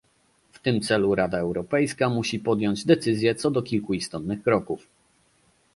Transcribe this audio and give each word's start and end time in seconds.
W 0.51 0.59
tym 0.59 0.81
celu 0.81 1.15
Rada 1.15 1.37
Europejska 1.39 2.09
musi 2.09 2.39
podjąć 2.39 2.85
decyzje 2.85 3.35
co 3.35 3.51
do 3.51 3.61
kilku 3.61 3.93
istotnych 3.93 4.43
kroków 4.43 4.87